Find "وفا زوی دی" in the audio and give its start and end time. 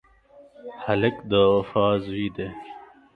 1.53-2.47